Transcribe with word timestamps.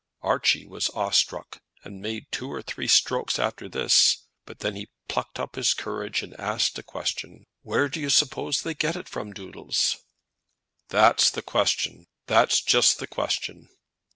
Archie 0.23 0.65
was 0.65 0.89
awe 0.95 1.11
struck, 1.11 1.61
and 1.83 2.01
made 2.01 2.25
two 2.31 2.51
or 2.51 2.63
three 2.63 2.87
strokes 2.87 3.37
after 3.37 3.69
this; 3.69 4.23
but 4.47 4.57
then 4.61 4.75
he 4.75 4.89
plucked 5.07 5.39
up 5.39 5.53
his 5.55 5.75
courage 5.75 6.23
and 6.23 6.33
asked 6.39 6.79
a 6.79 6.81
question, 6.81 7.45
"Where 7.61 7.87
do 7.87 7.99
you 8.01 8.09
suppose 8.09 8.63
they 8.63 8.73
get 8.73 8.95
it 8.95 9.07
from, 9.07 9.31
Doodles?" 9.31 9.97
"That's 10.89 11.25
just 11.29 11.35
the 12.99 13.03
question." 13.07 13.67